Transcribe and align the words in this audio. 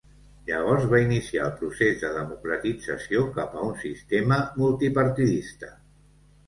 Llavors 0.45 0.87
va 0.93 1.01
iniciar 1.03 1.43
el 1.49 1.53
procés 1.59 2.01
de 2.05 2.09
democratització 2.15 3.23
cap 3.39 3.55
a 3.61 3.69
un 3.69 3.79
sistema 3.87 4.43
multipartidista. 4.59 5.73